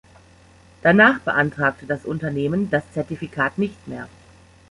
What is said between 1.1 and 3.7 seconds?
beantragte das Unternehmen das Zertifikat